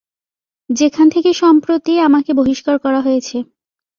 [0.69, 3.37] যেখান থেকে সম্প্রতি আমাকে বহিষ্কার করা হয়েছে।